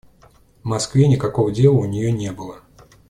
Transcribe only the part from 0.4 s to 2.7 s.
В Москве никакого дела у нее не было.